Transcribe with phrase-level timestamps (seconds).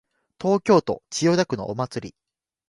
[0.41, 2.15] 東京都千代田区のお祭り